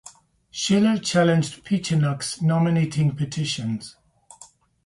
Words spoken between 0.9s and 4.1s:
challenged Pechenuk's nominating petitions.